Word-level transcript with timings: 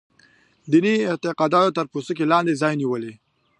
دیني 0.71 0.93
اعتقاداتو 1.09 1.75
تر 1.77 1.85
پوستکي 1.91 2.25
لاندې 2.31 2.59
ځای 2.61 2.73
نیولی. 2.81 3.13